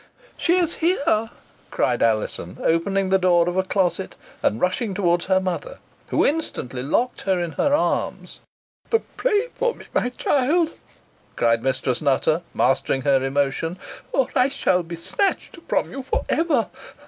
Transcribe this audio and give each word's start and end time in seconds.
"She 0.35 0.55
is 0.55 0.77
here," 0.77 1.29
cried 1.69 2.01
Alizon, 2.01 2.57
opening 2.63 3.09
the 3.09 3.19
door 3.19 3.47
of 3.47 3.55
a 3.55 3.61
closet, 3.61 4.15
and 4.41 4.59
rushing 4.59 4.95
towards 4.95 5.25
her 5.27 5.39
mother, 5.39 5.77
who 6.07 6.25
instantly 6.25 6.81
locked 6.81 7.21
her 7.21 7.39
in 7.39 7.51
her 7.51 7.71
arms. 7.71 8.39
"Pray 9.15 9.49
for 9.53 9.75
me, 9.75 9.85
my 9.93 10.09
child," 10.09 10.71
cried 11.35 11.61
Mistress 11.61 12.01
Nutter, 12.01 12.41
mastering 12.55 13.03
her 13.03 13.23
emotion, 13.23 13.77
"or 14.11 14.29
I 14.35 14.49
shall 14.49 14.81
be 14.81 14.95
snatched 14.95 15.59
from 15.67 15.91
you 15.91 16.01
for 16.01 16.25
ever. 16.29 16.69